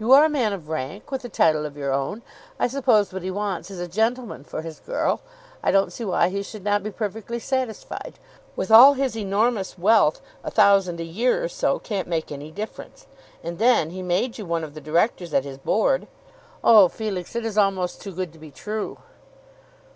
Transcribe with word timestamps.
"You 0.00 0.10
are 0.10 0.24
a 0.24 0.28
man 0.28 0.52
of 0.52 0.68
rank, 0.68 1.12
with 1.12 1.24
a 1.24 1.28
title 1.28 1.64
of 1.66 1.76
your 1.76 1.92
own. 1.92 2.22
I 2.58 2.66
suppose 2.66 3.12
what 3.12 3.22
he 3.22 3.30
wants 3.30 3.70
is 3.70 3.78
a 3.78 3.86
gentleman 3.86 4.42
for 4.42 4.62
his 4.62 4.80
girl. 4.80 5.20
I 5.62 5.70
don't 5.70 5.92
see 5.92 6.04
why 6.04 6.30
he 6.30 6.42
should 6.42 6.64
not 6.64 6.82
be 6.82 6.90
perfectly 6.90 7.38
satisfied. 7.38 8.18
With 8.56 8.72
all 8.72 8.94
his 8.94 9.16
enormous 9.16 9.78
wealth 9.78 10.20
a 10.42 10.50
thousand 10.50 10.98
a 10.98 11.04
year 11.04 11.44
or 11.44 11.48
so 11.48 11.78
can't 11.78 12.08
make 12.08 12.32
any 12.32 12.50
difference. 12.50 13.06
And 13.44 13.60
then 13.60 13.90
he 13.90 14.02
made 14.02 14.36
you 14.36 14.44
one 14.46 14.64
of 14.64 14.74
the 14.74 14.80
Directors 14.80 15.32
at 15.32 15.44
his 15.44 15.58
Board. 15.58 16.08
Oh 16.64 16.88
Felix; 16.88 17.36
it 17.36 17.44
is 17.44 17.56
almost 17.56 18.00
too 18.02 18.12
good 18.16 18.32
to 18.32 18.40
be 18.40 18.50
true." 18.50 18.98